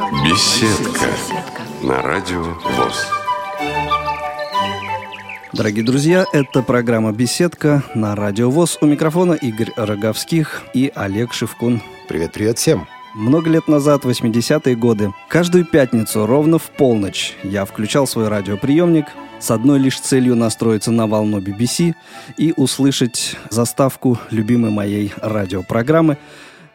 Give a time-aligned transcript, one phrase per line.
[0.00, 1.10] Беседка
[1.82, 3.06] на радио ВОЗ.
[5.52, 8.78] Дорогие друзья, это программа «Беседка» на Радио ВОЗ.
[8.80, 11.82] У микрофона Игорь Роговских и Олег Шевкун.
[12.08, 12.88] Привет-привет всем.
[13.14, 19.04] Много лет назад, 80-е годы, каждую пятницу ровно в полночь я включал свой радиоприемник
[19.38, 21.92] с одной лишь целью настроиться на волну BBC
[22.38, 26.16] и услышать заставку любимой моей радиопрограммы.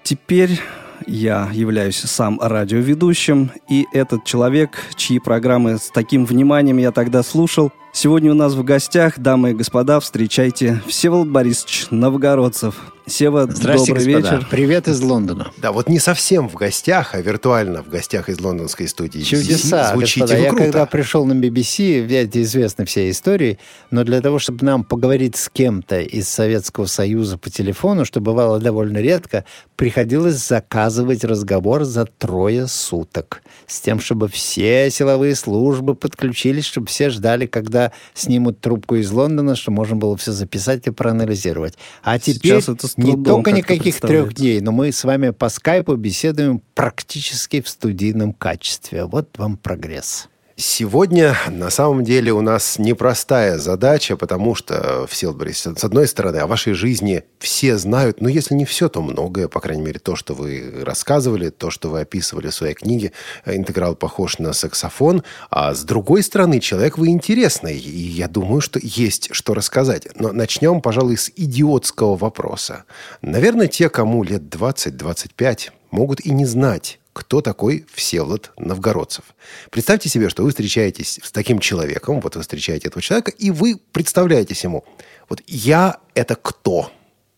[0.04, 0.62] Теперь
[1.08, 7.72] я являюсь сам радиоведущим, и этот человек, чьи программы с таким вниманием я тогда слушал,
[7.96, 12.76] сегодня у нас в гостях, дамы и господа, встречайте Всеволод Борисович Новгородцев.
[13.08, 14.36] Сева, Здрасте, добрый господа.
[14.36, 14.48] вечер.
[14.50, 15.52] Привет из Лондона.
[15.58, 19.20] Да, вот не совсем в гостях, а виртуально в гостях из лондонской студии.
[19.22, 20.42] Чудеса, Звучите господа.
[20.42, 20.64] Я круто.
[20.64, 23.60] когда пришел на BBC, ведь известны все истории,
[23.92, 28.60] но для того, чтобы нам поговорить с кем-то из Советского Союза по телефону, что бывало
[28.60, 33.44] довольно редко, приходилось заказывать разговор за трое суток.
[33.68, 39.56] С тем, чтобы все силовые службы подключились, чтобы все ждали, когда снимут трубку из Лондона,
[39.56, 41.78] что можно было все записать и проанализировать.
[42.04, 42.62] А теперь
[42.98, 48.34] не только никаких трех дней, но мы с вами по скайпу беседуем практически в студийном
[48.34, 49.06] качестве.
[49.06, 50.30] Вот вам прогресс.
[50.58, 56.38] Сегодня на самом деле у нас непростая задача, потому что, Всеволод Борисович, с одной стороны,
[56.38, 60.16] о вашей жизни все знают, но если не все, то многое, по крайней мере, то,
[60.16, 63.12] что вы рассказывали, то, что вы описывали в своей книге,
[63.46, 68.80] интеграл похож на саксофон, а с другой стороны, человек вы интересный, и я думаю, что
[68.82, 70.08] есть что рассказать.
[70.16, 72.86] Но начнем, пожалуй, с идиотского вопроса.
[73.22, 79.24] Наверное, те, кому лет 20-25, могут и не знать, кто такой Всеволод Новгородцев.
[79.72, 83.80] Представьте себе, что вы встречаетесь с таким человеком, вот вы встречаете этого человека, и вы
[83.94, 84.84] представляетесь ему,
[85.30, 86.92] вот я– это кто?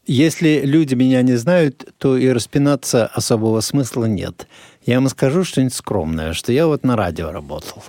[0.08, 4.48] Если люди меня не знают, то и распинаться особого смысла нет.
[4.83, 7.83] Я вам скажу что-нибудь скромное, что я вот на радио работал.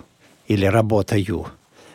[0.47, 1.47] Или работаю.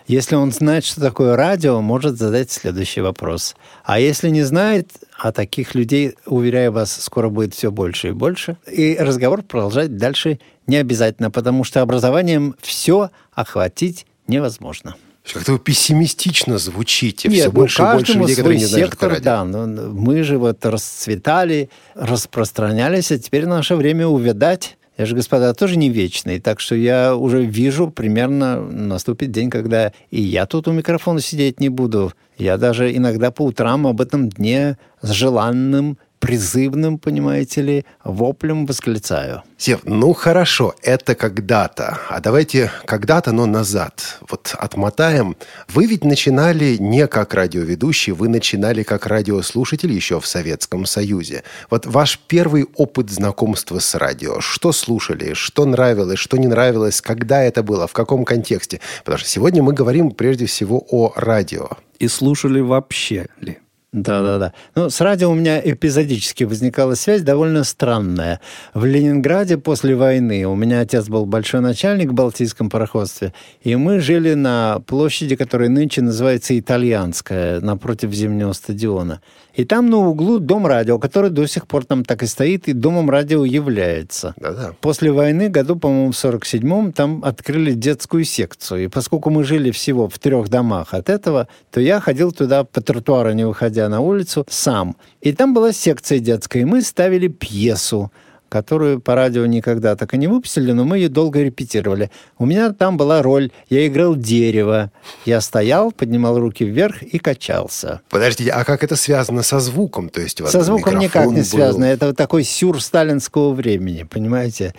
[0.07, 3.55] Если он знает, что такое радио, может задать следующий вопрос.
[3.83, 8.57] А если не знает, а таких людей, уверяю вас, скоро будет все больше и больше,
[8.69, 14.95] и разговор продолжать дальше не обязательно, потому что образованием все охватить невозможно.
[15.31, 17.29] Как-то вы пессимистично звучите.
[17.29, 19.45] Нет, Все ну, больше и больше людей, которые не знают, сектор, да.
[19.45, 24.77] Ну, мы же вот расцветали, распространялись, а теперь наше время увядать.
[24.97, 29.91] Я же, господа, тоже не вечный, так что я уже вижу, примерно наступит день, когда
[30.11, 32.13] и я тут у микрофона сидеть не буду.
[32.37, 39.43] Я даже иногда по утрам об этом дне с желанным, призывным, понимаете ли, воплем восклицаю.
[39.57, 41.99] Сев, ну хорошо, это когда-то.
[42.09, 44.19] А давайте когда-то, но назад.
[44.29, 45.35] Вот отмотаем.
[45.67, 51.43] Вы ведь начинали не как радиоведущий, вы начинали как радиослушатель еще в Советском Союзе.
[51.69, 54.39] Вот ваш первый опыт знакомства с радио.
[54.39, 58.79] Что слушали, что нравилось, что не нравилось, когда это было, в каком контексте?
[58.99, 61.67] Потому что сегодня мы говорим прежде всего о радио.
[61.99, 63.59] И слушали вообще ли?
[63.93, 64.53] Да-да-да.
[64.73, 68.39] Ну, с радио у меня эпизодически возникала связь довольно странная.
[68.73, 73.99] В Ленинграде после войны у меня отец был большой начальник в Балтийском пароходстве, и мы
[73.99, 79.21] жили на площади, которая нынче называется Итальянская, напротив Зимнего стадиона.
[79.53, 82.73] И там на углу дом радио, который до сих пор там так и стоит, и
[82.73, 84.33] домом радио является.
[84.37, 84.73] Да-да.
[84.81, 88.85] После войны, году, по-моему, в 47-м, там открыли детскую секцию.
[88.85, 92.81] И поскольку мы жили всего в трех домах от этого, то я ходил туда по
[92.81, 94.95] тротуару, не выходя на улицу, сам.
[95.21, 98.11] И там была секция детская, и мы ставили пьесу
[98.53, 102.11] которую по радио никогда так и не выпустили, но мы ее долго репетировали.
[102.37, 104.91] У меня там была роль, я играл дерево.
[105.25, 108.01] Я стоял, поднимал руки вверх и качался.
[108.11, 110.09] Подождите, а как это связано со звуком?
[110.09, 111.43] То есть у вас Со звуком никак не был?
[111.43, 111.85] связано.
[111.85, 114.75] Это вот такой сюр сталинского времени, понимаете?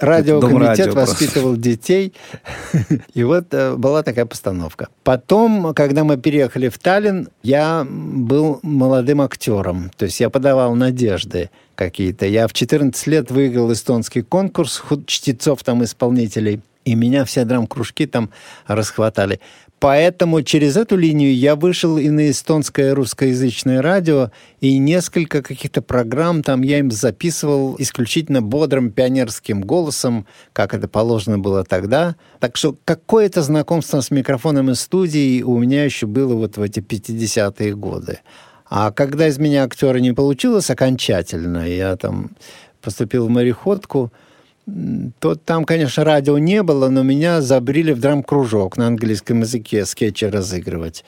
[0.00, 1.10] Радиокомитет радио просто.
[1.10, 2.12] воспитывал детей.
[3.14, 4.86] И вот э, была такая постановка.
[5.02, 9.90] Потом, когда мы переехали в Таллин, я был молодым актером.
[9.96, 12.26] То есть я подавал надежды какие-то.
[12.26, 16.60] Я в 14 лет выиграл эстонский конкурс чтецов там исполнителей.
[16.84, 18.30] И меня все драм-кружки там
[18.68, 19.40] расхватали.
[19.78, 24.30] Поэтому через эту линию я вышел и на эстонское русскоязычное радио,
[24.60, 31.38] и несколько каких-то программ там я им записывал исключительно бодрым пионерским голосом, как это положено
[31.38, 32.16] было тогда.
[32.40, 36.80] Так что какое-то знакомство с микрофоном и студией у меня еще было вот в эти
[36.80, 38.20] 50-е годы.
[38.68, 42.30] А когда из меня актера не получилось окончательно, я там
[42.80, 44.12] поступил в мореходку,
[45.20, 50.24] то там, конечно, радио не было, но меня забрили в драм-кружок на английском языке скетчи
[50.24, 51.04] разыгрывать.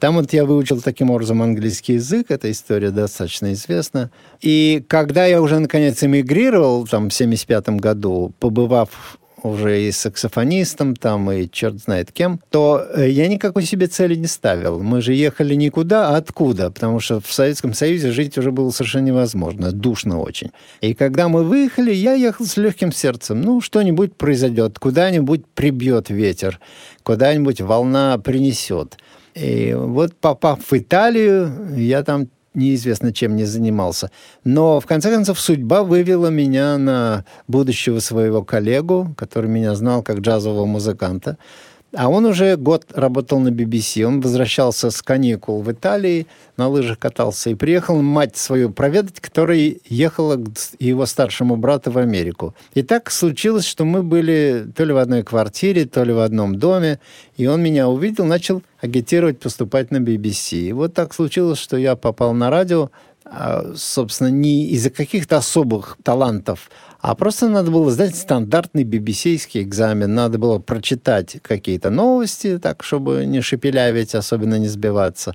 [0.00, 4.10] Там вот я выучил таким образом английский язык, эта история достаточно известна.
[4.40, 11.30] И когда я уже, наконец, эмигрировал, там, в 75 году, побывав уже и саксофонистом там,
[11.30, 14.80] и черт знает кем, то э, я никакой себе цели не ставил.
[14.80, 16.70] Мы же ехали никуда, а откуда?
[16.70, 20.50] Потому что в Советском Союзе жить уже было совершенно невозможно, душно очень.
[20.80, 23.42] И когда мы выехали, я ехал с легким сердцем.
[23.42, 26.58] Ну, что-нибудь произойдет, куда-нибудь прибьет ветер,
[27.02, 28.96] куда-нибудь волна принесет.
[29.34, 34.10] И вот попав в Италию, я там неизвестно чем не занимался.
[34.44, 40.18] Но, в конце концов, судьба вывела меня на будущего своего коллегу, который меня знал как
[40.18, 41.36] джазового музыканта.
[41.96, 44.02] А он уже год работал на BBC.
[44.04, 46.26] Он возвращался с каникул в Италии,
[46.56, 50.50] на лыжах катался и приехал мать свою проведать, которая ехала к
[50.80, 52.54] его старшему брату в Америку.
[52.74, 56.58] И так случилось, что мы были то ли в одной квартире, то ли в одном
[56.58, 56.98] доме.
[57.36, 60.58] И он меня увидел, начал агитировать поступать на BBC.
[60.58, 62.90] И вот так случилось, что я попал на радио,
[63.24, 66.70] а, собственно, не из-за каких-то особых талантов,
[67.04, 70.14] а просто надо было сдать стандартный BBC-ский экзамен.
[70.14, 75.34] Надо было прочитать какие-то новости, так, чтобы не шепелявить, особенно не сбиваться.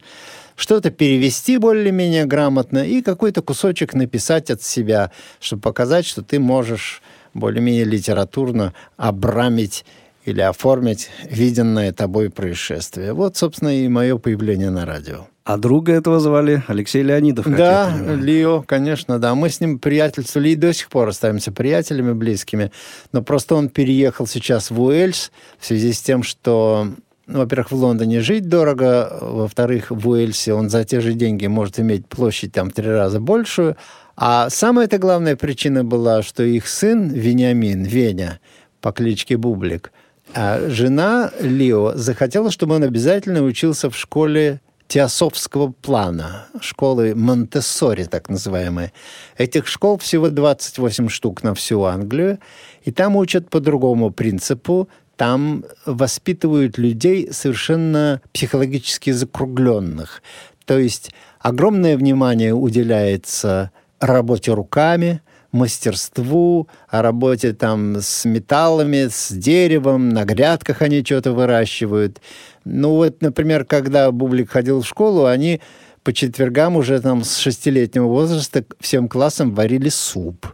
[0.56, 7.04] Что-то перевести более-менее грамотно и какой-то кусочек написать от себя, чтобы показать, что ты можешь
[7.36, 9.86] более-менее литературно обрамить
[10.30, 13.14] или оформить виденное тобой происшествие.
[13.14, 15.28] Вот, собственно, и мое появление на радио.
[15.44, 17.48] А друга этого звали Алексей Леонидов.
[17.50, 19.34] Да, Лио, конечно, да.
[19.34, 22.72] Мы с ним приятельствовали и до сих пор остаемся приятелями близкими.
[23.12, 26.88] Но просто он переехал сейчас в Уэльс в связи с тем, что
[27.26, 31.80] ну, во-первых, в Лондоне жить дорого, во-вторых, в Уэльсе он за те же деньги может
[31.80, 33.76] иметь площадь там три раза большую.
[34.16, 38.40] А самая-то главная причина была, что их сын Вениамин, Веня,
[38.82, 39.92] по кличке Бублик,
[40.34, 48.28] а жена Лио захотела, чтобы он обязательно учился в школе теософского плана, школы Монтессори, так
[48.28, 48.92] называемые.
[49.38, 52.40] Этих школ всего 28 штук на всю Англию,
[52.84, 54.90] и там учат по другому принципу.
[55.16, 60.24] Там воспитывают людей совершенно психологически закругленных.
[60.66, 70.10] То есть огромное внимание уделяется работе руками, мастерству, о работе там с металлами, с деревом,
[70.10, 72.22] на грядках они что-то выращивают.
[72.66, 75.62] Ну вот, например, когда Бублик ходил в школу, они
[76.04, 80.48] по четвергам уже там с шестилетнего возраста всем классом варили суп.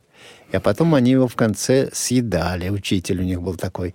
[0.51, 2.69] А потом они его в конце съедали.
[2.69, 3.93] Учитель у них был такой.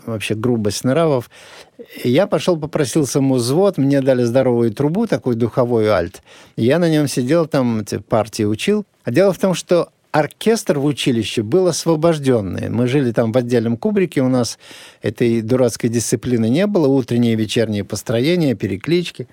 [0.07, 1.29] вообще грубость нравов.
[2.05, 6.23] Я пошел, попросился музвод, мне дали здоровую трубу, такой духовой альт.
[6.57, 8.87] Я на нем сидел, там эти партии учил.
[9.05, 12.69] А дело в том, что оркестр в училище был освобожденный.
[12.69, 14.59] Мы жили там в отдельном кубрике, у нас
[15.01, 19.27] этой дурацкой дисциплины не было, утренние и вечерние построения, переклички.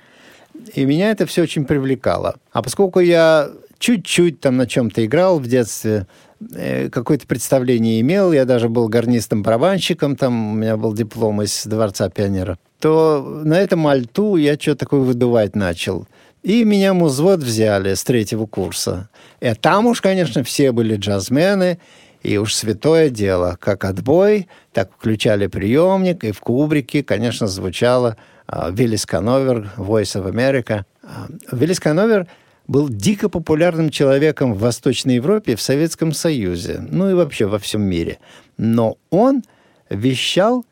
[0.74, 2.38] И меня это все очень привлекало.
[2.52, 6.08] А поскольку я чуть-чуть там на чем-то играл в детстве,
[6.56, 12.10] э, какое-то представление имел, я даже был горнистом-барабанщиком, там у меня был диплом из Дворца
[12.10, 16.08] пионеров, то на этом альту я что-то такое выдувать начал.
[16.43, 19.10] И меня музвзвод взяли с третьего курса.
[19.41, 21.79] И там уж, конечно, все были джазмены,
[22.24, 23.58] и уж святое дело.
[23.60, 28.17] Как отбой, так включали приемник, и в кубрике, конечно, звучало
[28.48, 30.84] uh, Виллис Коновер, Voice of America.
[31.03, 32.28] Uh, Виллис Коновер
[32.67, 37.81] был дико популярным человеком в Восточной Европе, в Советском Союзе, ну и вообще во всем
[37.81, 38.19] мире.
[38.58, 39.43] Но он
[39.89, 40.65] вещал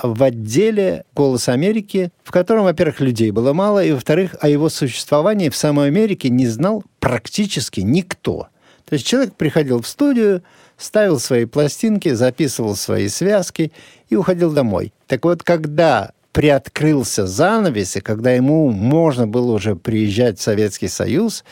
[0.00, 5.48] в отделе «Голос Америки», в котором, во-первых, людей было мало, и, во-вторых, о его существовании
[5.48, 8.48] в самой Америке не знал практически никто.
[8.88, 10.42] То есть человек приходил в студию,
[10.76, 13.72] ставил свои пластинки, записывал свои связки
[14.08, 14.92] и уходил домой.
[15.06, 21.44] Так вот, когда приоткрылся занавес, и когда ему можно было уже приезжать в Советский Союз,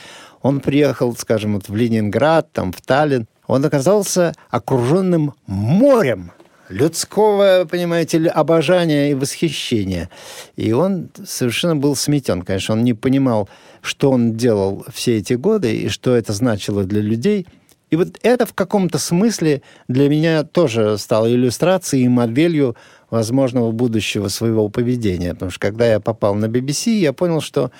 [0.42, 6.32] он приехал, скажем, вот в Ленинград, там, в Таллин, он оказался окруженным морем
[6.70, 10.08] людского, понимаете обожания и восхищения.
[10.56, 12.42] И он совершенно был сметен.
[12.42, 13.48] Конечно, он не понимал,
[13.82, 17.46] что он делал все эти годы и что это значило для людей.
[17.90, 22.76] И вот это в каком-то смысле для меня тоже стало иллюстрацией и моделью
[23.10, 25.34] возможного будущего своего поведения.
[25.34, 27.72] Потому что когда я попал на BBC, я понял, что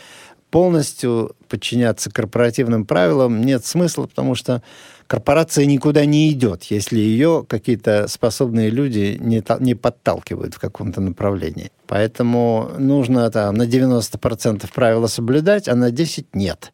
[0.51, 4.63] полностью подчиняться корпоративным правилам нет смысла, потому что
[5.11, 11.73] корпорация никуда не идет, если ее какие-то способные люди не, не подталкивают в каком-то направлении.
[11.89, 16.73] Поэтому нужно там, на 90% правила соблюдать, а на 10% нет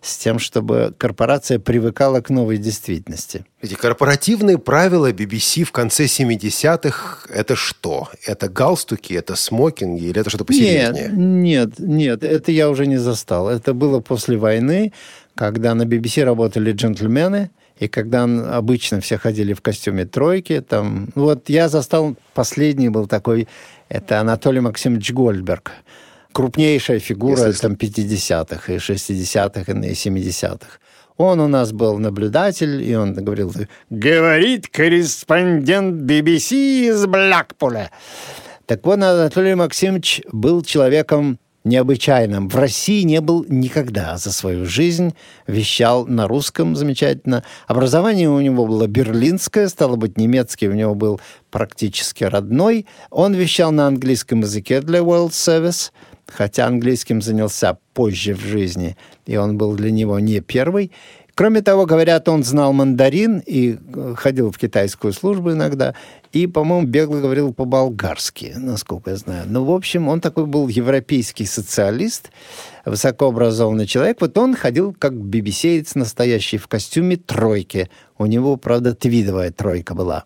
[0.00, 3.44] с тем, чтобы корпорация привыкала к новой действительности.
[3.60, 8.08] Эти корпоративные правила BBC в конце 70-х– это что?
[8.26, 11.10] Это галстуки, это смокинги или это что-то посерьезнее?
[11.12, 13.48] Нет, нет, нет, это я уже не застал.
[13.48, 14.92] Это было после войны,
[15.34, 21.48] когда на BBC работали джентльмены, и когда обычно все ходили в костюме тройки, там, вот
[21.48, 23.48] я застал, последний был такой,
[23.88, 25.72] это Анатолий Максимович Гольдберг,
[26.32, 27.60] крупнейшая фигура Если...
[27.60, 30.78] там 50-х и 60-х и 70-х.
[31.16, 33.52] Он у нас был наблюдатель, и он говорил,
[33.90, 37.90] говорит корреспондент BBC из Блэкпуля.
[38.66, 42.48] Так вот, Анатолий Максимович был человеком необычайным.
[42.48, 45.14] В России не был никогда за свою жизнь,
[45.46, 47.44] вещал на русском замечательно.
[47.66, 51.20] Образование у него было берлинское, стало быть, немецкий у него был
[51.50, 52.86] практически родной.
[53.10, 55.90] Он вещал на английском языке для World Service,
[56.26, 58.96] хотя английским занялся позже в жизни,
[59.26, 60.92] и он был для него не первый.
[61.38, 65.94] Кроме того, говорят, он знал мандарин и э, ходил в китайскую службу иногда,
[66.32, 69.44] и, по-моему, бегло говорил по-болгарски, насколько я знаю.
[69.46, 72.32] Ну, в общем, он такой был европейский социалист,
[72.84, 74.20] высокообразованный человек.
[74.20, 77.88] Вот он ходил как бибисеец настоящий в костюме тройки.
[78.18, 80.24] У него, правда, твидовая тройка была.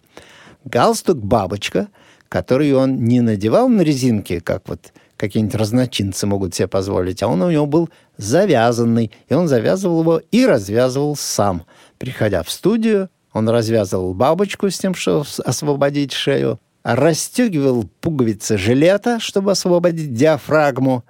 [0.65, 1.89] Галстук «бабочка»,
[2.31, 7.43] который он не надевал на резинке, как вот какие-нибудь разночинцы могут себе позволить, а он
[7.43, 11.63] у него был завязанный, и он завязывал его и развязывал сам.
[11.99, 19.53] Приходя в студию, он развязывал бабочку с тем, чтобы освободить шею, расстегивал пуговицы жилета, чтобы
[19.53, 21.05] освободить диафрагму,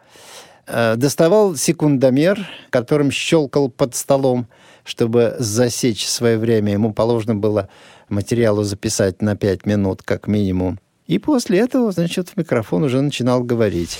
[0.66, 4.47] э, доставал секундомер, которым щелкал под столом,
[4.85, 6.73] чтобы засечь свое время.
[6.73, 7.71] Ему положено было
[8.11, 10.78] материалу записать на 5 минут как минимум.
[11.06, 13.99] И после этого, значит, в микрофон уже начинал говорить.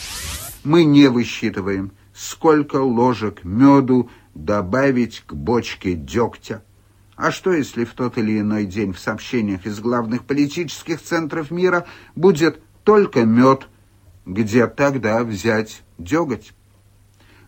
[0.64, 6.62] Мы не высчитываем, сколько ложек меду добавить к бочке дегтя.
[7.16, 11.87] А что, если в тот или иной день в сообщениях из главных политических центров мира
[12.14, 13.68] будет только мед?
[14.25, 16.52] Где тогда взять деготь?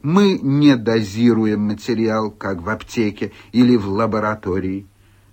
[0.03, 4.87] Мы не дозируем материал, как в аптеке или в лаборатории.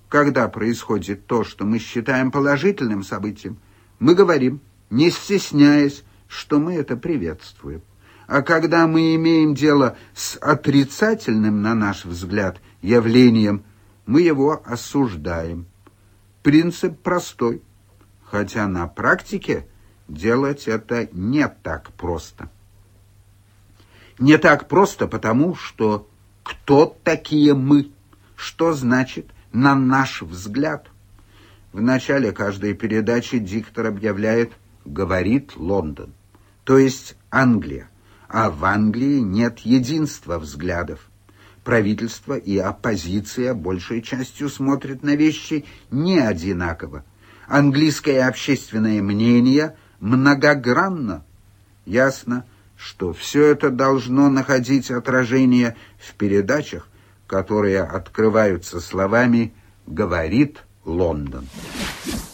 [0.08, 3.58] Когда происходит то, что мы считаем положительным событием–
[4.02, 7.84] мы говорим, не стесняясь, что мы это приветствуем.
[8.26, 13.64] А когда мы имеем дело с отрицательным, на наш взгляд, явлением,
[14.08, 15.68] мы его осуждаем.
[16.42, 17.62] Принцип простой,
[18.24, 19.68] хотя на практике
[20.08, 22.50] делать это не так просто.
[24.18, 26.10] Не так просто потому, что
[26.42, 27.92] кто такие мы,
[28.36, 30.88] что значит на наш взгляд.
[31.74, 34.52] В начале каждой передачи диктор объявляет
[34.84, 36.14] «Говорит Лондон»,
[36.66, 37.90] то есть Англия,
[38.28, 41.08] а в Англии нет единства взглядов.
[41.64, 47.06] правительство и оппозиция большей частью смотрят на вещи не одинаково.
[47.48, 51.24] Английское общественное мнение многогранно.
[51.86, 56.88] Ясно, что все это должно находить отражение в передачах,
[57.28, 59.54] которые открываются словами
[59.86, 61.48] «говорит Лондон».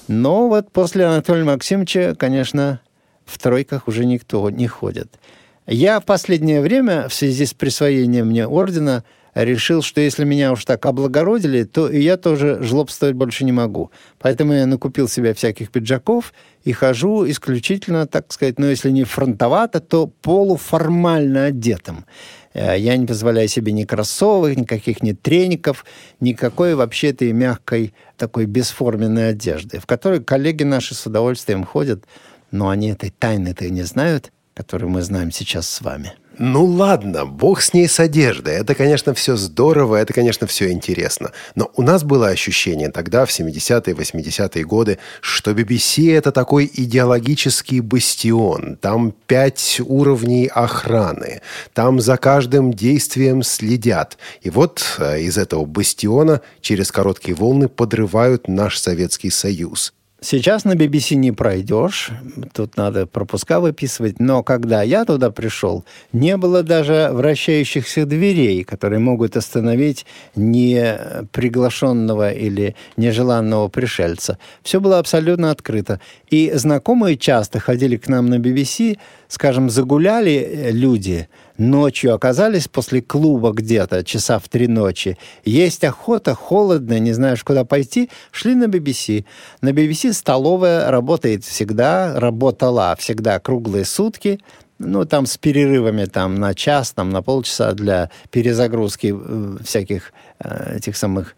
[0.08, 2.80] Но вот после Анатолия Максимовича, конечно,
[3.26, 5.20] в тройках уже никто не ходит.
[5.66, 9.04] Я в последнее время в связи с присвоением мне ордена
[9.44, 13.92] решил, что если меня уж так облагородили, то и я тоже жлобствовать больше не могу.
[14.20, 19.80] Поэтому я накупил себе всяких пиджаков и хожу исключительно, так сказать, ну, если не фронтовато,
[19.80, 22.06] то полуформально одетым.
[22.54, 25.86] Э, я не позволяю себе ни кроссовок, никаких ни треников,
[26.20, 32.06] никакой вообще этой мягкой такой бесформенной одежды, в которой коллеги наши с удовольствием ходят,
[32.52, 36.14] но они этой тайны-то не знают, которую мы знаем сейчас с вами.
[36.40, 38.56] Ну ладно, бог с ней с одеждой.
[38.56, 41.32] Это, конечно, все здорово, это, конечно, все интересно.
[41.56, 47.80] Но у нас было ощущение тогда, в 70-е, 80-е годы, что BBC– это такой идеологический
[47.80, 48.78] бастион.
[48.78, 51.42] Там пять уровней охраны.
[51.74, 54.20] Там за каждым действием следят.
[54.42, 59.94] И вот э, из этого бастиона через короткие волны подрывают наш Советский Союз.
[60.20, 62.10] Сейчас на BBC не пройдешь,
[62.52, 68.98] тут надо пропуска выписывать, но когда я туда пришел, не было даже вращающихся дверей, которые
[68.98, 74.40] могут остановить неприглашенного или нежеланного пришельца.
[74.64, 76.02] Все было абсолютно открыто.
[76.32, 78.98] И знакомые часто ходили к нам на BBC,
[79.28, 87.00] скажем, загуляли люди– ночью оказались после клуба где-то, часа в три ночи, есть охота, холодно,
[87.00, 89.26] не знаешь, куда пойти, шли на BBC.
[89.62, 94.40] На BBC столовая работает всегда, работала всегда круглые сутки,
[94.80, 100.78] ну, там с перерывами там на час, там на полчаса для перезагрузки э, всяких э,
[100.78, 101.36] этих самых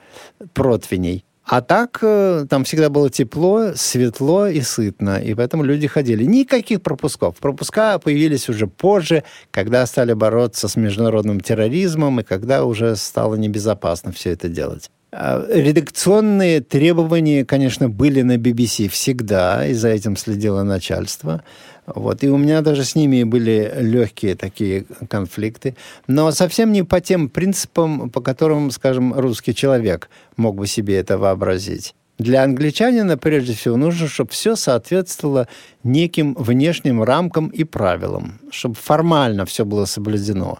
[0.54, 1.24] противней.
[1.50, 6.24] А так э, там всегда было тепло, светло и сытно, и поэтому люди ходили.
[6.24, 7.38] Никаких пропусков.
[7.38, 14.12] Пропуска появились уже позже, когда стали бороться с международным терроризмом, и когда уже стало небезопасно
[14.12, 14.92] все это делать.
[15.12, 21.44] А, редакционные требования, конечно, были на BBC всегда, и за этим следило начальство.
[21.96, 22.24] Вот.
[22.24, 25.76] И у меня даже с ними были легкие такие конфликты.
[26.08, 31.18] Но совсем не по тем принципам, по которым, скажем, русский человек мог бы себе это
[31.18, 31.96] вообразить.
[32.18, 35.48] Для англичанина, прежде всего, нужно, чтобы все соответствовало
[35.84, 40.60] неким внешним рамкам и правилам, чтобы формально все было соблюдено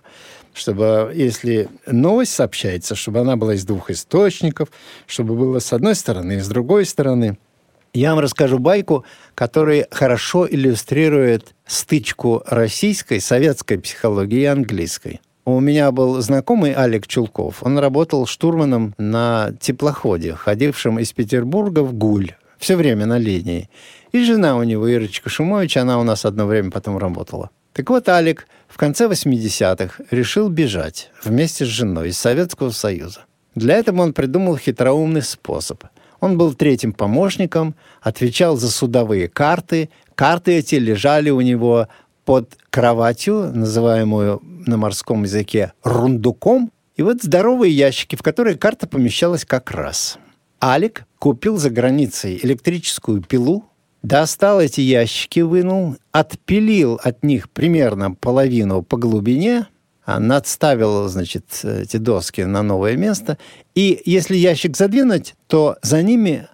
[0.52, 4.70] чтобы, если новость сообщается, чтобы она была из двух источников,
[5.08, 7.38] чтобы было с одной стороны и с другой стороны–
[7.94, 15.22] я вам расскажу байку, которая хорошо иллюстрирует стычку российской, советской психологии и английской.
[15.46, 17.64] У меня был знакомый Алик Чулков.
[17.64, 22.34] Он работал штурманом на теплоходе, ходившем из Петербурга в Гуль.
[22.60, 23.70] Все время на линии.
[24.12, 27.50] И жена у него, Ирочка Шумович, она у нас одно время потом работала.
[27.74, 33.22] Так вот, Алик в конце 80-х решил бежать вместе с женой из Советского Союза.
[33.56, 35.84] Для этого он придумал хитроумный способ–
[36.20, 39.90] он был третьим помощником, отвечал за судовые карты.
[40.16, 41.88] Карты эти лежали у него
[42.26, 46.72] под кроватью, называемую на морском языке рундуком.
[46.96, 50.18] И вот здоровые ящики, в которые карта помещалась как раз.
[50.62, 53.64] Алик купил за границей электрическую пилу,
[54.04, 59.68] достал эти ящики, вынул, отпилил от них примерно половину по глубине–
[60.18, 63.38] надставил, значит, эти доски на новое место.
[63.76, 66.48] И если ящик задвинуть, то за ними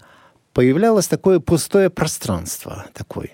[0.54, 2.86] появлялось такое пустое пространство.
[2.94, 3.30] Такое.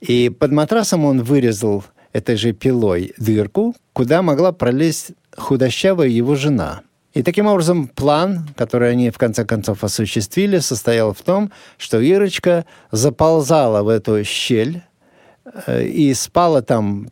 [0.00, 6.82] И под матрасом он вырезал этой же пилой дырку, куда могла пролезть худощавая его жена.
[7.12, 12.64] И таким образом план, который они в конце концов осуществили, состоял в том, что Ирочка
[12.92, 14.82] заползала в эту щель
[15.66, 17.08] э, и спала там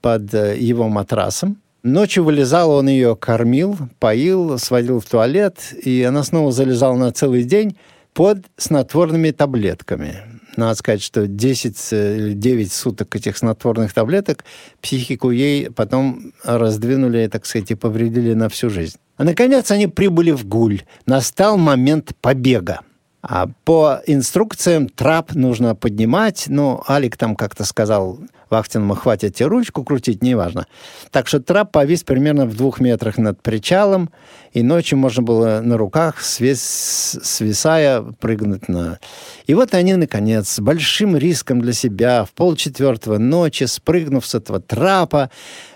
[0.00, 6.22] под э, его матрасом, Ночью вылезал, он ее кормил, поил, сводил в туалет, и она
[6.24, 7.76] снова залезала на целый день
[8.12, 10.16] под снотворными таблетками.
[10.56, 14.44] Надо сказать, что 10 или 9 суток этих снотворных таблеток
[14.82, 18.96] психику ей потом раздвинули, так сказать, и повредили на всю жизнь.
[19.16, 20.82] А наконец они прибыли в Гуль.
[21.06, 22.80] Настал момент побега.
[23.22, 26.44] А по инструкциям трап нужно поднимать.
[26.48, 30.66] Ну, Алик там как-то сказал, вахтенному хватит ручку крутить, неважно.
[31.10, 34.10] Так что трап повис примерно в двух метрах над причалом,
[34.52, 36.60] и ночью можно было на руках, свис,
[37.22, 38.98] свисая, прыгнуть на...
[39.46, 44.60] И вот они, наконец, с большим риском для себя, в полчетвертого ночи, спрыгнув с этого
[44.60, 45.30] трапа,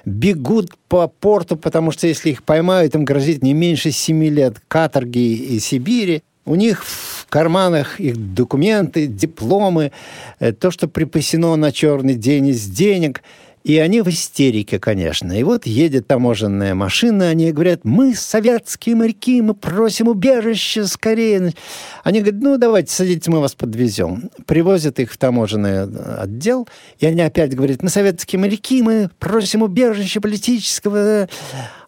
[0.04, 5.34] бегут по порту, потому что если их поймают, им грозит не меньше семи лет каторги
[5.34, 6.22] и Сибири.
[6.44, 9.92] У них в карманах их документы, дипломы,
[10.40, 13.22] э, то, что припасено на черный день из денег–
[13.64, 15.32] и они в истерике, конечно.
[15.32, 21.54] И вот едет таможенная машина, они говорят, мы советские моряки, мы просим убежище скорее.
[22.02, 24.30] Они говорят, ну, давайте, садитесь, мы вас подвезем.
[24.44, 25.84] Привозят их в таможенный
[26.18, 31.30] отдел, и они опять говорят, мы советские моряки, мы просим убежище политического.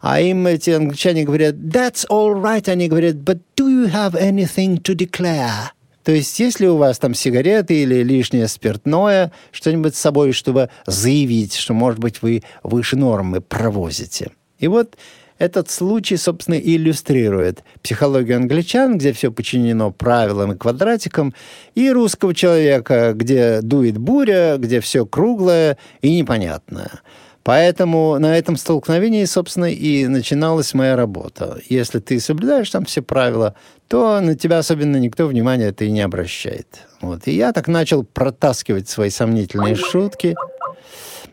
[0.00, 2.66] А им эти англичане говорят, that's all right.
[2.70, 5.75] Они говорят, but do you have anything to declare?
[6.06, 11.56] То есть, если у вас там сигареты или лишнее спиртное, что-нибудь с собой, чтобы заявить,
[11.56, 14.30] что, может быть, вы выше нормы провозите.
[14.60, 14.96] И вот
[15.38, 21.34] этот случай, собственно, иллюстрирует психологию англичан, где все подчинено правилам и квадратикам,
[21.74, 27.00] и русского человека, где дует буря, где все круглое и непонятное.
[27.46, 31.60] Поэтому на этом столкновении, собственно, и начиналась моя работа.
[31.68, 33.54] Если ты соблюдаешь там все правила,
[33.86, 36.66] то на тебя особенно никто внимания это и не обращает.
[37.00, 37.28] Вот.
[37.28, 40.34] И я так начал протаскивать свои сомнительные шутки,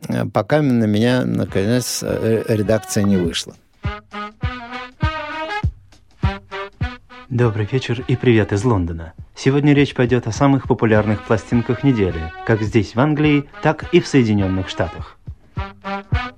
[0.08, 3.56] э, пока на меня, наконец, э, редакция не вышла.
[7.28, 9.14] Добрый вечер и привет из Лондона.
[9.36, 14.06] Сегодня речь пойдет о самых популярных пластинках недели, как здесь в Англии, так и в
[14.06, 15.18] Соединенных Штатах.
[15.84, 16.33] Thank you.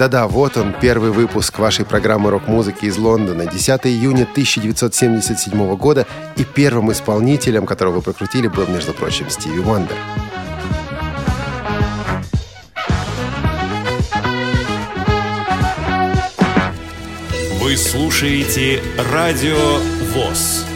[0.00, 3.44] Да-да, вот он, первый выпуск вашей программы рок-музыки из Лондона.
[3.44, 6.06] 10 июня 1977 года.
[6.38, 9.98] И первым исполнителем, которого вы прокрутили, был, между прочим, Стиви Уандер.
[17.60, 18.82] Вы слушаете
[19.12, 19.80] Радио
[20.14, 20.69] ВОЗ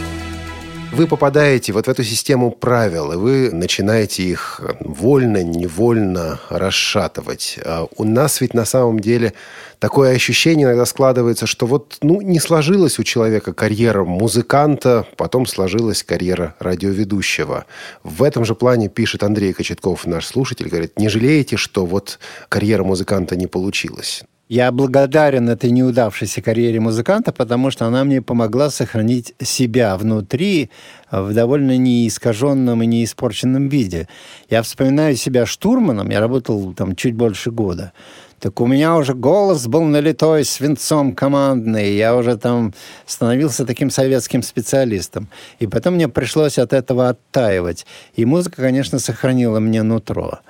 [0.95, 7.59] вы попадаете вот в эту систему правил, и вы начинаете их вольно, невольно расшатывать.
[7.65, 9.33] А у нас ведь на самом деле
[9.79, 16.01] такое ощущение иногда складывается, что вот ну, не сложилась у человека карьера музыканта, потом сложилась
[16.01, 17.65] карьера радиоведущего.
[18.03, 22.83] В этом же плане пишет Андрей Кочетков, наш слушатель, говорит, не жалеете, что вот карьера
[22.83, 24.23] музыканта не получилась?
[24.47, 30.69] Я благодарен этой неудавшейся карьере музыканта, потому что она мне помогла сохранить себя внутри
[31.09, 34.07] в довольно неискаженном и неиспорченном виде.
[34.47, 37.91] Я вспоминаю себя штурманом, я работал там чуть больше года.
[38.39, 42.75] Так у меня уже голос был налитой свинцом командный, я уже там
[43.07, 45.27] становился таким советским специалистом.
[45.57, 47.87] И потом мне пришлось от этого оттаивать.
[48.13, 50.41] И музыка, конечно, сохранила мне нутро.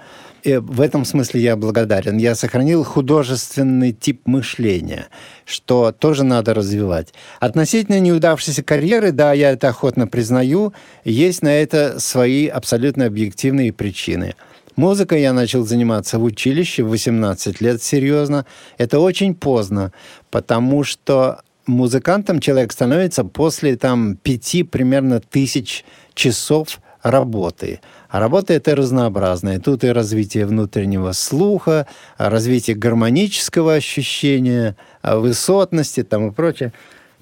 [0.45, 2.17] В этом смысле я благодарен.
[2.17, 5.08] Я сохранил художественный тип мышления,
[5.43, 7.13] что тоже надо развивать.
[7.39, 14.36] Относительно неудавшейся карьеры, да, я это охотно признаю, есть на это свои абсолютно объективные причины.
[14.75, 18.45] Музыкой я начал заниматься в училище в 18 лет серьезно.
[18.77, 19.93] Это очень поздно,
[20.29, 27.79] потому что музыкантом человек становится после там пяти примерно тысяч часов работы.
[28.15, 29.60] А работа это разнообразная.
[29.60, 31.86] Тут и развитие внутреннего слуха,
[32.17, 36.71] развитие гармонического ощущения, а, высотности там и прочее.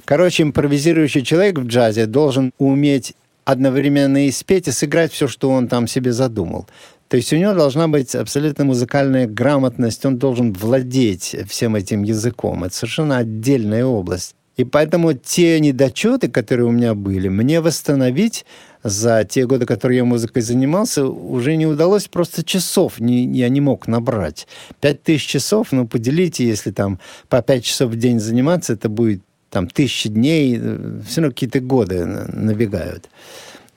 [0.05, 5.67] Короче, импровизирующий человек в джазе должен уметь одновременно и спеть, и сыграть все, что он
[5.67, 6.67] там себе задумал.
[7.07, 12.65] То есть у него должна быть абсолютно музыкальная грамотность, он должен владеть всем этим языком.
[12.65, 14.35] Это совершенно отдельная область.
[14.57, 18.45] И поэтому те недочеты, которые у меня были, мне восстановить
[18.83, 23.61] за те годы, которые я музыкой занимался, уже не удалось просто часов, не, я не
[23.61, 24.47] мог набрать.
[24.81, 29.21] Пять тысяч часов, ну, поделите, если там по пять часов в день заниматься, это будет
[29.49, 33.09] там тысячи дней, э, все равно какие-то годы набегают.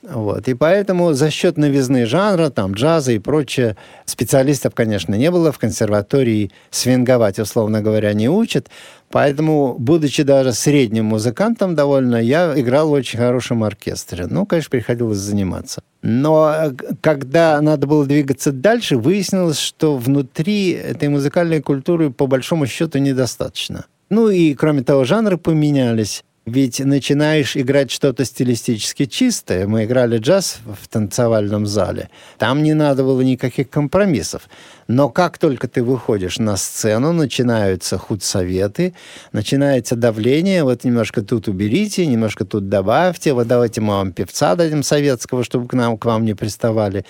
[0.09, 0.47] Вот.
[0.47, 5.51] И поэтому за счет новизны жанра, там, джаза и прочее, специалистов, конечно, не было.
[5.51, 8.69] В консерватории свинговать, условно говоря, не учат.
[9.09, 14.27] Поэтому, будучи даже средним музыкантом довольно, я играл в очень хорошем оркестре.
[14.27, 15.81] Ну, конечно, приходилось заниматься.
[16.01, 22.65] Но э, когда надо было двигаться дальше, выяснилось, что внутри этой музыкальной культуры по большому
[22.65, 23.85] счету недостаточно.
[24.09, 26.23] Ну и, кроме того, жанры поменялись.
[26.47, 29.67] Ведь начинаешь играть что-то стилистически чистое.
[29.67, 32.09] Мы играли джаз в танцевальном зале.
[32.37, 34.43] Там не надо было никаких компромиссов.
[34.87, 38.93] Но как только ты выходишь на сцену, начинаются худсоветы,
[39.33, 40.63] начинается давление.
[40.63, 43.33] Вот немножко тут уберите, немножко тут добавьте.
[43.33, 47.05] Вот давайте мы вам певца дадим советского, чтобы к нам, к вам не приставали.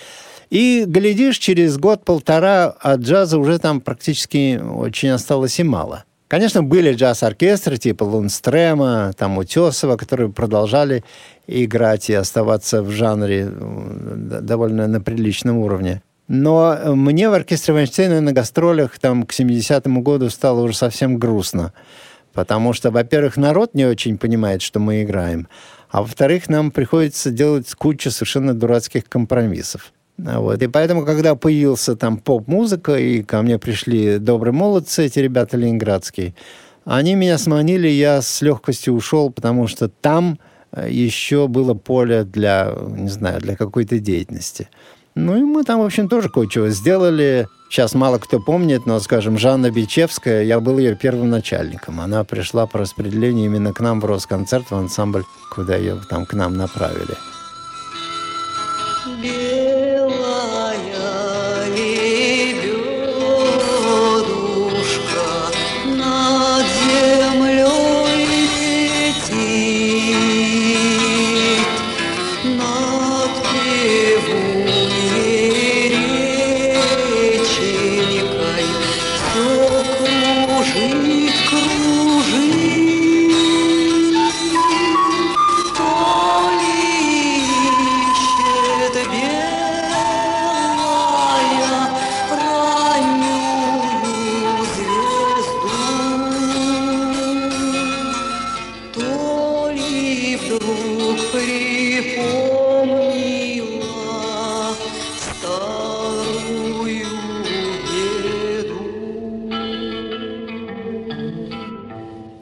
[0.50, 6.02] И, глядишь, через год-полтора от джаза уже там практически очень осталось и мало.
[6.28, 11.02] Конечно, были джаз-оркестры типа Лунстрема, там Утесова, которые продолжали
[11.46, 16.02] играть и оставаться в жанре довольно на приличном уровне.
[16.28, 21.72] Но мне в оркестре Вайнштейна на гастролях там к 70-му году стало уже совсем грустно.
[22.34, 25.48] Потому что, во-первых, народ не очень понимает, что мы играем.
[25.88, 29.92] А во-вторых, нам приходится делать кучу совершенно дурацких компромиссов.
[30.18, 30.60] Вот.
[30.60, 36.34] И поэтому, когда появился там поп-музыка, и ко мне пришли добрые молодцы, эти ребята ленинградские,
[36.84, 40.38] они меня сманили, я с легкостью ушел, потому что там
[40.72, 44.68] э, еще было поле для, не знаю, для какой-то деятельности.
[45.14, 47.46] Ну и мы там, в общем, тоже кое-чего сделали.
[47.70, 52.00] Сейчас мало кто помнит, но, скажем, Жанна Бичевская, я был ее первым начальником.
[52.00, 56.32] Она пришла по распределению именно к нам в Росконцерт, в ансамбль, куда ее там к
[56.34, 57.16] нам направили.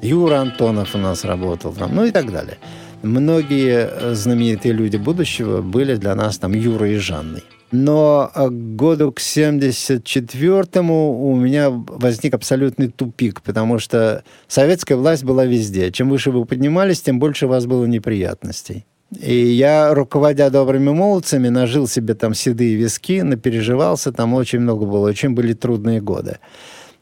[0.02, 2.58] Юра Антонов у нас работал там, ну и так далее.
[3.02, 7.44] Многие э, знаменитые люди будущего были для нас там Юрой и Жанной.
[7.72, 15.44] Но э, году к 74-му у меня возник абсолютный тупик, потому что советская власть была
[15.44, 15.90] везде.
[15.90, 18.86] Чем выше вы поднимались, тем больше у вас было неприятностей.
[19.20, 25.08] И я, руководя добрыми молодцами, нажил себе там седые виски, напереживался, там очень много было,
[25.08, 26.38] очень были трудные годы.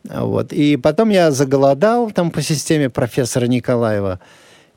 [0.08, 0.52] Вот.
[0.52, 4.20] И потом я заголодал там по системе профессора Николаева.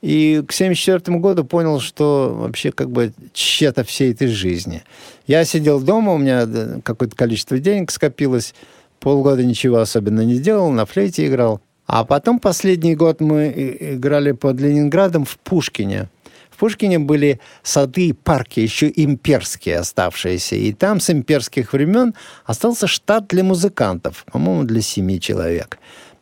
[0.02, 4.84] И к 1974 году понял, что вообще как бы тщета всей этой жизни.
[5.26, 6.48] Я сидел дома, у меня
[6.84, 8.54] какое-то количество денег скопилось,
[9.00, 11.62] полгода ничего особенно не делал, на флейте играл.
[11.88, 13.52] А потом последний год мы
[13.96, 16.10] играли под Ленинградом в Пушкине.
[16.58, 20.56] В Пушкине были сады и парки, еще имперские оставшиеся.
[20.56, 22.16] И там с имперских времен
[22.46, 25.78] остался штат для музыкантов, по-моему, для семи человек.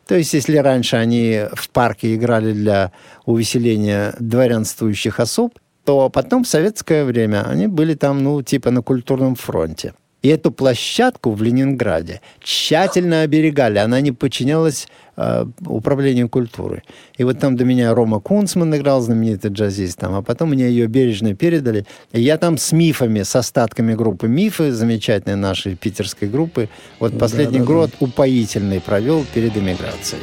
[0.06, 2.92] То есть, если раньше они в парке играли для
[3.24, 9.36] увеселения дворянствующих особ, то потом в советское время они были там, ну, типа на культурном
[9.36, 9.94] фронте.
[10.22, 13.78] И эту площадку в Ленинграде тщательно оберегали.
[13.78, 16.82] Она не подчинялась э, управлению культуры.
[17.16, 20.86] И вот там до меня Рома Кунцман играл, знаменитый джазист там, а потом мне ее
[20.86, 21.86] бережно передали.
[22.12, 27.58] И я там с мифами, с остатками группы «Мифы», замечательной нашей питерской группы, вот последний
[27.58, 28.06] да, да, год да.
[28.06, 30.22] упоительный провел перед эмиграцией.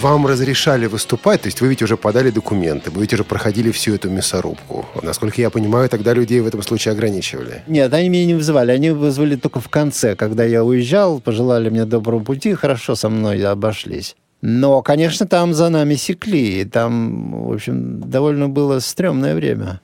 [0.00, 3.94] Вам разрешали выступать, то есть вы ведь уже подали документы, вы ведь уже проходили всю
[3.94, 4.86] эту мясорубку.
[5.02, 7.62] Насколько я понимаю, тогда людей в этом случае ограничивали.
[7.66, 8.72] Нет, они меня не вызывали.
[8.72, 13.42] Они вызвали только в конце, когда я уезжал, пожелали мне доброго пути, хорошо со мной
[13.44, 14.16] обошлись.
[14.42, 16.60] Но, конечно, там за нами секли.
[16.60, 19.80] И там, в общем, довольно было стрёмное время.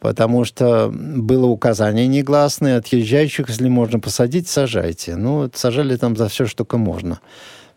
[0.00, 5.16] Потому что было указание негласное, отъезжающих, если можно посадить, сажайте.
[5.16, 7.20] Ну, сажали там за все, что можно.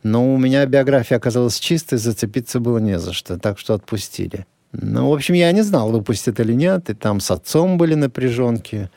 [0.04, 4.46] Но у меня биография оказалась чистой, зацепиться было не за что, так что отпустили.
[4.74, 8.90] Ну, в общем, я не знал, выпустят или нет, и там с отцом были напряженки,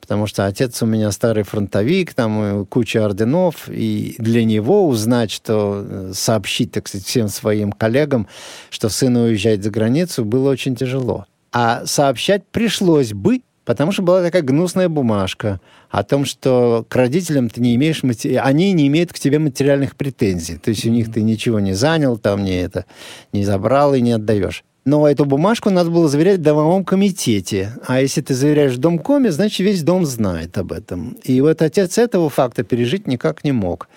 [0.00, 5.84] потому что отец у меня старый фронтовик, там куча орденов, и для него узнать, что
[5.84, 8.28] э, сообщить, так сказать, всем своим коллегам,
[8.70, 11.26] что сын уезжает за границу, было очень тяжело.
[11.52, 17.50] А сообщать пришлось бы, потому что была такая гнусная бумажка о том, что к родителям
[17.50, 20.56] ты не имеешь, они не имеют к тебе материальных претензий.
[20.56, 22.86] То есть у них ты ничего не занял, там не это,
[23.30, 24.64] не забрал и не отдаешь.
[24.88, 27.74] Но эту бумажку надо было заверять в домовом комитете.
[27.86, 31.14] А если ты заверяешь в домкоме, значит, весь дом знает об этом.
[31.24, 33.90] И вот отец этого факта пережить никак не мог.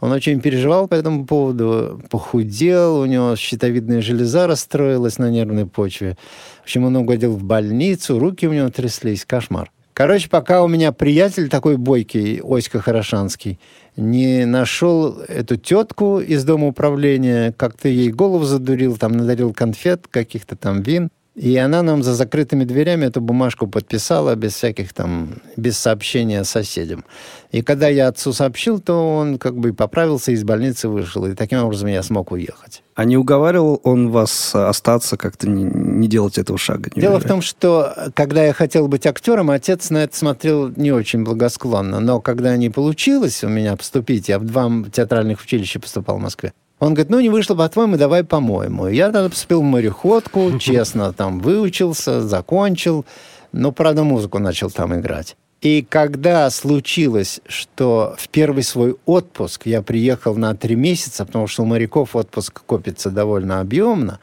[0.00, 6.16] Он очень переживал по этому поводу, похудел, у него щитовидная железа расстроилась на нервной почве.
[6.62, 9.70] В общем, он угодил в больницу, руки у него тряслись, кошмар.
[10.02, 13.60] Короче, пока у меня приятель такой бойкий, Оська Хорошанский,
[13.94, 20.56] не нашел эту тетку из дома управления, как-то ей голову задурил, там надарил конфет, каких-то
[20.56, 21.08] там вин.
[21.34, 27.04] И она нам за закрытыми дверями эту бумажку подписала без всяких там, без сообщения соседям.
[27.52, 31.24] И когда я отцу сообщил, то он как бы поправился, из больницы вышел.
[31.24, 32.82] И таким образом я смог уехать.
[32.94, 36.90] А не уговаривал он вас остаться, как-то не, не делать этого шага?
[36.94, 37.00] Неужели?
[37.00, 41.24] Дело в том, что когда я хотел быть актером, отец на это смотрел не очень
[41.24, 42.00] благосклонно.
[42.00, 46.52] Но когда не получилось у меня поступить, я в два театральных училища поступал в Москве,
[46.82, 48.88] он говорит, ну, не вышло, по-твоему, давай по-моему.
[48.88, 53.06] Я тогда поступил в мореходку, честно, там выучился, закончил.
[53.52, 55.36] Но, правда, музыку начал там играть.
[55.60, 61.62] И когда случилось, что в первый свой отпуск я приехал на три месяца, потому что
[61.62, 64.18] у моряков отпуск копится довольно объемно,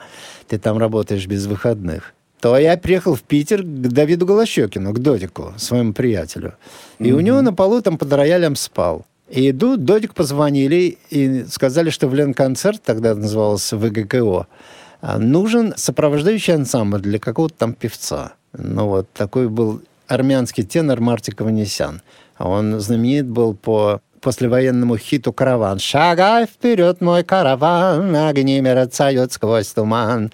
[0.49, 5.53] ты там работаешь без выходных, то я приехал в Питер к Давиду Голощекину, к Додику,
[5.55, 6.55] своему приятелю.
[6.97, 7.11] И mm-hmm.
[7.13, 9.05] у него на полу там под роялем спал.
[9.29, 14.47] И идут, Додик позвонили и сказали, что в Ленконцерт, тогда назывался ВГКО,
[15.01, 18.33] а, нужен сопровождающий ансамбль для какого-то там певца.
[18.57, 22.01] Ну вот, такой был армянский тенор Мартик Ванесян.
[22.39, 25.79] Он знаменит был по послевоенному хиту «Караван».
[25.79, 30.31] «Шагай вперед, мой караван, огни мерцают сквозь туман».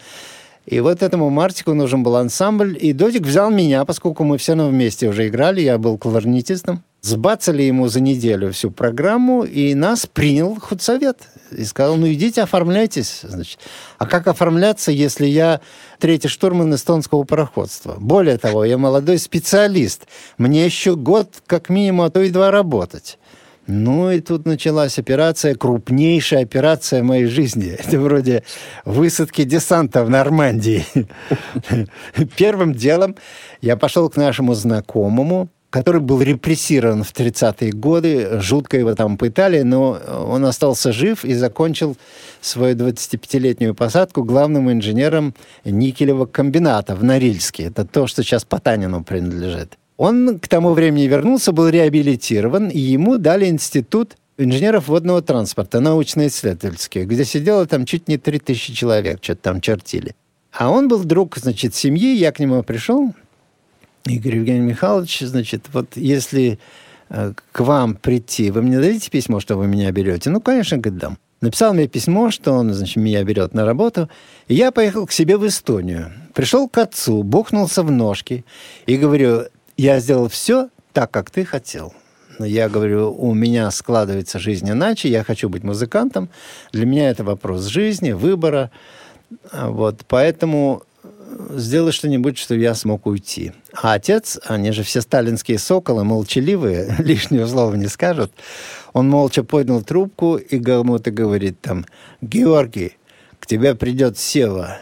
[0.66, 5.08] И вот этому Мартику нужен был ансамбль, и Додик взял меня, поскольку мы все вместе
[5.08, 6.82] уже играли, я был кларнетистом.
[7.06, 11.20] Сбацали ему за неделю всю программу, и нас принял худсовет.
[11.52, 13.20] И сказал, ну идите оформляйтесь.
[13.22, 13.60] Значит.
[14.00, 15.62] А как оформляться, если я
[16.00, 17.98] третий штурман эстонского пароходства?
[18.00, 20.08] Более того, я молодой специалист.
[20.40, 23.20] Мне еще год как минимум, а то и два работать.
[23.68, 27.68] Ну и тут началась операция, крупнейшая операция моей жизни.
[27.80, 28.44] Это вроде
[28.84, 30.84] высадки десанта в Нормандии.
[32.36, 33.16] Первым делом
[33.62, 39.62] я пошел к нашему знакомому, который был репрессирован в 30-е годы, жутко его там пытали,
[39.64, 41.98] но он остался жив и закончил
[42.40, 45.36] свою 25-летнюю посадку главным инженером
[45.66, 47.64] никелевого комбината в Норильске.
[47.64, 49.78] Это то, что сейчас Потанину принадлежит.
[49.98, 57.04] Он к тому времени вернулся, был реабилитирован, и ему дали институт инженеров водного транспорта, научно-исследовательский,
[57.04, 60.16] где сидело там чуть не 3000 человек, что-то там чертили.
[60.58, 63.14] А он был друг, значит, семьи, я к нему пришел,
[64.06, 66.60] Игорь Евгений Михайлович, значит, вот если
[67.10, 70.30] э, к вам прийти, вы мне дадите письмо, что вы меня берете?
[70.30, 71.18] Ну, конечно, говорит, дам.
[71.42, 74.10] Написал мне письмо, что он, значит, меня берет на работу.
[74.48, 76.12] И я поехал к себе в Эстонию.
[76.34, 78.46] Пришел к отцу, бухнулся в ножки
[78.86, 81.94] и говорю, я сделал все так, как ты хотел.
[82.40, 86.30] Я говорю, у меня складывается жизнь иначе, я хочу быть музыкантом.
[86.72, 88.72] Для меня это вопрос жизни, выбора.
[89.52, 90.84] Вот, поэтому
[91.50, 93.52] сделай что-нибудь, что я смог уйти.
[93.74, 98.32] А отец, они же все сталинские соколы, молчаливые, лишнего слова не скажут.
[98.94, 101.86] Он молча поднял трубку и кому-то говорит там,
[102.22, 102.98] «Георгий,
[103.40, 104.78] к тебе придет Сева,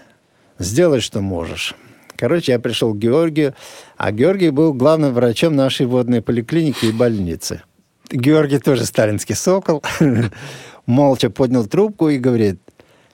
[0.59, 1.75] сделай, что можешь».
[2.15, 3.55] Короче, я пришел к Георгию,
[3.97, 7.63] а Георгий был главным врачом нашей водной поликлиники и больницы.
[8.11, 9.83] Георгий тоже сталинский сокол,
[10.85, 12.59] молча поднял трубку и говорит,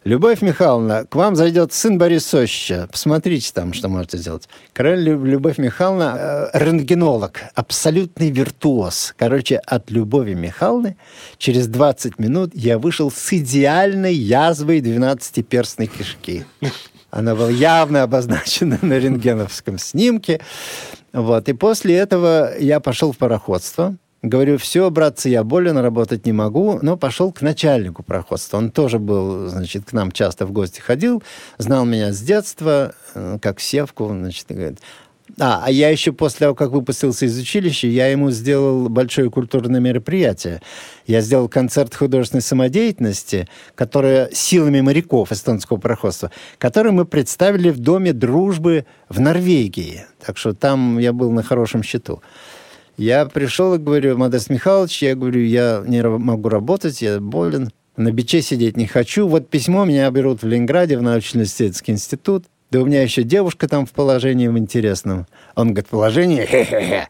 [0.06, 2.88] Любовь Михайловна, к вам зайдет сын Борисовича.
[2.90, 4.48] Посмотрите там, что можете сделать.
[4.72, 9.14] Король Любовь Михайловна, э, рентгенолог, абсолютный виртуоз.
[9.18, 10.96] Короче, от Любови Михайловны
[11.38, 16.46] через 20 минут я вышел с идеальной язвой 12-перстной кишки.
[17.12, 20.40] Она была явно обозначена на рентгеновском снимке.
[21.12, 21.50] Вот.
[21.50, 23.98] И после этого я пошел в пароходство.
[24.22, 28.58] Говорю, все, братцы, я болен, работать не могу, но пошел к начальнику проходства.
[28.58, 31.24] Он тоже был, значит, к нам часто в гости ходил,
[31.58, 34.80] знал меня с детства, э, как Севку, значит, говорит,
[35.40, 39.80] а, а я еще после того, как выпустился из училища, я ему сделал большое культурное
[39.80, 40.62] мероприятие.
[41.06, 48.14] Я сделал концерт художественной самодеятельности, которое силами моряков эстонского проходства, который мы представили в Доме
[48.14, 50.06] дружбы в Норвегии.
[50.26, 52.22] Так что там я был на хорошем счету.
[53.00, 58.12] Я пришел и говорю, Модест Михайлович, я говорю, я не могу работать, я болен, на
[58.12, 59.26] биче сидеть не хочу.
[59.26, 62.44] Вот письмо меня берут в Ленинграде, в научно-исследовательский институт.
[62.72, 65.28] Да у меня еще девушка там в положении в интересном.
[65.56, 66.46] Он говорит, положение?
[66.46, 67.08] Хе-хе-хе.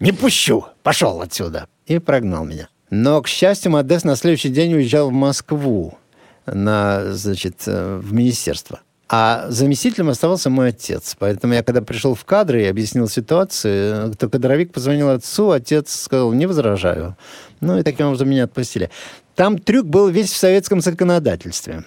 [0.00, 0.64] Не пущу.
[0.82, 1.66] Пошел отсюда.
[1.84, 2.70] И прогнал меня.
[2.88, 5.98] Но, к счастью, Модест на следующий день уезжал в Москву
[6.46, 8.80] на, значит, э, в министерство.
[9.08, 11.14] А заместителем оставался мой отец.
[11.18, 16.32] Поэтому я, когда пришел в кадры и объяснил ситуацию, то кадровик позвонил отцу, отец сказал,
[16.32, 17.16] не возражаю.
[17.60, 18.90] Ну и таким образом меня отпустили.
[19.36, 21.84] Там трюк был весь в советском законодательстве.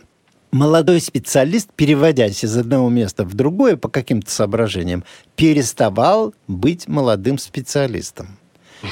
[0.51, 5.03] Молодой специалист, переводясь из одного места в другое по каким-то соображениям,
[5.35, 8.38] переставал быть молодым специалистом.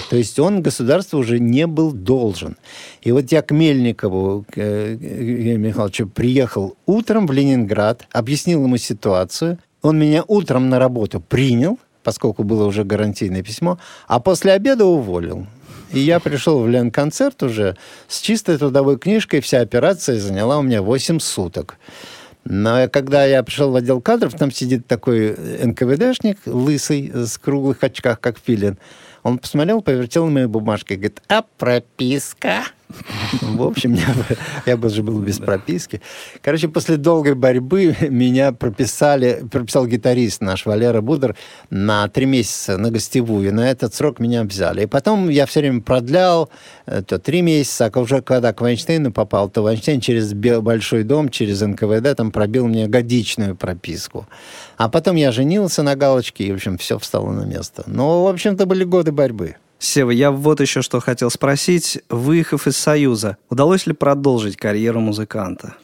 [0.09, 2.57] То есть он государству уже не был должен.
[3.01, 9.59] И вот я к Мельникову, к Евгению Михайловичу, приехал утром в Ленинград, объяснил ему ситуацию.
[9.81, 15.47] Он меня утром на работу принял, поскольку было уже гарантийное письмо, а после обеда уволил.
[15.91, 17.77] И я пришел в Ленконцерт уже
[18.07, 19.39] с чистой трудовой книжкой.
[19.39, 21.77] Вся операция заняла у меня 8 суток.
[22.43, 28.19] Но когда я пришел в отдел кадров, там сидит такой НКВДшник, лысый, с круглых очках,
[28.19, 28.77] как филин.
[29.27, 32.63] Он посмотрел, повертел на мои бумажки и говорит, а прописка?
[33.41, 34.15] В общем, я,
[34.65, 36.01] я бы уже был без прописки.
[36.41, 41.35] Короче, после долгой борьбы меня прописали, прописал гитарист наш Валера Будер
[41.69, 43.49] на три месяца на гостевую.
[43.49, 44.83] И на этот срок меня взяли.
[44.83, 46.49] И потом я все время продлял,
[46.85, 51.29] э, то три месяца, а уже когда к Вайнштейну попал, то Вайнштейн через Большой дом,
[51.29, 54.27] через НКВД там пробил мне годичную прописку.
[54.77, 57.83] А потом я женился на галочке, и, в общем, все встало на место.
[57.87, 59.55] Но, в общем-то, были годы борьбы.
[59.79, 61.99] Сева, я вот еще что хотел спросить.
[62.09, 65.75] Выехав из Союза, удалось ли продолжить карьеру музыканта?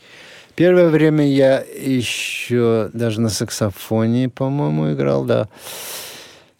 [0.56, 5.50] Первое время я еще даже на саксофоне, по-моему, играл, да.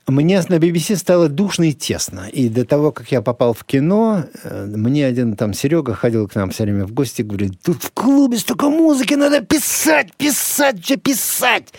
[0.06, 2.28] Мне на BBC стало душно и тесно.
[2.28, 6.36] И до того, как я попал в кино, э, мне один там Серега ходил к
[6.36, 10.98] нам все время в гости, говорит, тут в клубе столько музыки, надо писать, писать, что
[10.98, 11.74] писать.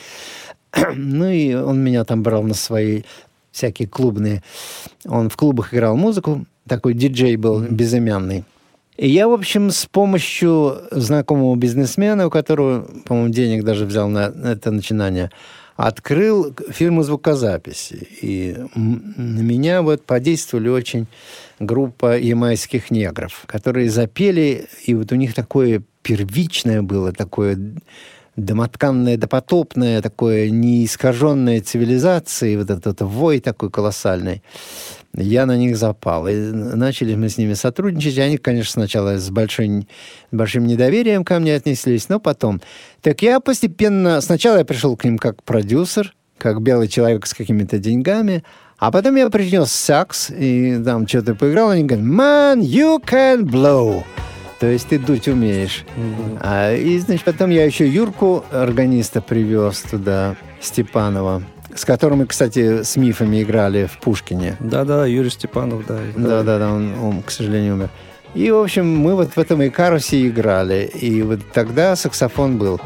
[0.96, 3.02] Ну и он меня там брал на свои
[3.54, 4.42] всякие клубные.
[5.06, 8.44] Он в клубах играл музыку, такой диджей был безымянный.
[8.96, 14.32] И я, в общем, с помощью знакомого бизнесмена, у которого, по-моему, денег даже взял на
[14.44, 15.30] это начинание,
[15.76, 18.08] открыл фирму звукозаписи.
[18.20, 21.06] И на меня вот подействовали очень
[21.58, 27.58] группа ямайских негров, которые запели, и вот у них такое первичное было, такое
[28.36, 34.42] домотканное, допотопное, такое неискаженное цивилизацией, вот этот, этот вой такой колоссальный,
[35.16, 36.26] я на них запал.
[36.26, 38.18] И начали мы с ними сотрудничать.
[38.18, 39.86] Они, конечно, сначала с большой,
[40.32, 42.60] большим недоверием ко мне отнеслись, но потом.
[43.00, 44.20] Так я постепенно...
[44.20, 48.42] Сначала я пришел к ним как продюсер, как белый человек с какими-то деньгами,
[48.78, 54.02] а потом я принес сакс и там что-то поиграл, они говорят, man, you can blow.
[54.64, 55.84] То есть ты дуть умеешь.
[55.94, 56.38] Mm-hmm.
[56.40, 61.42] А, и, значит, потом я еще Юрку, органиста, привез туда, Степанова,
[61.74, 64.56] с которым мы, кстати, с мифами играли в Пушкине.
[64.60, 65.98] Да-да, Юрий Степанов, да.
[66.16, 67.90] Да-да-да, он, он, к сожалению, умер.
[68.34, 70.90] И, в общем, мы вот в этом Икарусе играли.
[70.94, 72.80] И вот тогда саксофон был.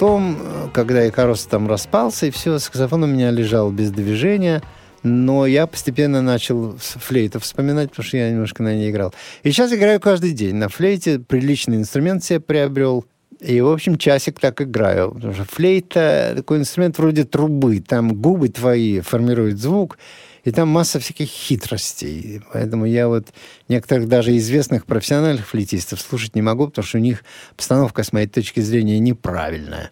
[0.00, 4.62] Потом, э, когда Икарос там распался, и все, саксофон у меня лежал без движения,
[5.02, 9.12] но я постепенно начал флейту вспоминать, потому что я немножко на ней играл.
[9.42, 10.54] И сейчас играю каждый день.
[10.54, 13.04] На флейте приличный инструмент себе приобрел.
[13.40, 15.12] И, в общем, часик так играю.
[15.12, 17.80] Потому что флейта такой инструмент вроде трубы.
[17.80, 19.98] Там губы твои формируют звук,
[20.44, 22.42] и там масса всяких хитростей.
[22.52, 23.28] Поэтому я вот
[23.68, 27.24] некоторых даже известных профессиональных флейтистов слушать не могу, потому что у них
[27.56, 29.90] постановка, с моей точки зрения, неправильная.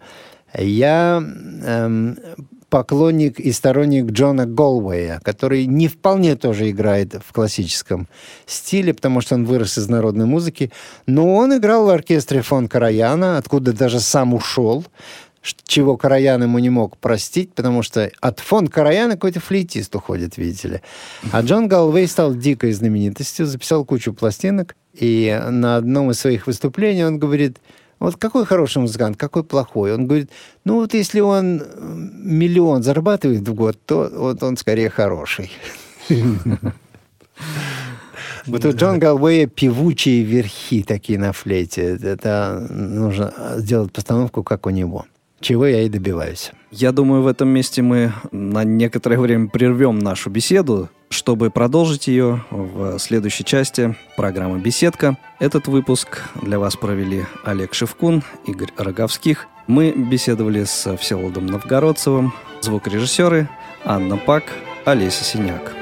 [0.55, 2.19] Я эм,
[2.71, 8.09] поклонник и сторонник Джона Голвея, который не вполне тоже играет в классическом
[8.47, 10.71] стиле, потому что он вырос из народной музыки,
[11.07, 14.85] но он играл в оркестре фон Караяна, откуда даже сам ушел,
[15.67, 20.69] чего Караян ему не мог простить, потому что от фон Караяна какой-то флейтист уходит, видите
[20.69, 20.81] ли.
[21.33, 27.05] А Джон Галвей стал дикой знаменитостью, записал кучу пластинок, и на одном из своих выступлений
[27.05, 27.59] он говорит–
[27.99, 29.93] вот какой хороший музыкант, какой плохой?
[29.93, 30.31] Он говорит,
[30.65, 31.63] ну вот если он
[32.23, 35.51] миллион зарабатывает в год, то вот он скорее хороший.
[38.47, 41.99] Вот у Джон Галвея певучие верхи такие на флейте.
[42.03, 45.05] Это нужно сделать постановку, как у него.
[45.41, 46.51] Чего я и добиваюсь.
[46.71, 52.45] Я думаю, в этом месте мы на некоторое время прервем нашу беседу, чтобы продолжить ее
[52.51, 55.17] в следующей части программы «Беседка».
[55.39, 59.47] Этот выпуск для вас провели Олег Шевкун, Игорь Роговских.
[59.69, 63.49] Мы беседовали с Всеволодом Новгородцевым, звукорежиссеры
[63.85, 64.45] Анна Пак,
[64.85, 65.73] Олеся Синяк.